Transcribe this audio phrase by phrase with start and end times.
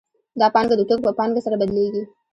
[0.39, 2.03] دا پانګه د توکو په پانګه سره بدلېږي